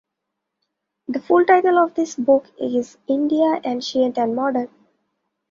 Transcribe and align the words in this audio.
The 1.09 1.19
full 1.21 1.45
title 1.45 1.77
of 1.77 1.93
this 1.93 2.15
book 2.15 2.47
is 2.59 2.97
India 3.07 3.61
Ancient 3.63 4.17
and 4.17 4.35
Modern. 4.35 4.67